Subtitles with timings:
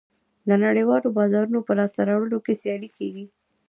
[0.47, 3.25] د نړیوالو بازارونو په لاسته راوړلو کې سیالي کېږي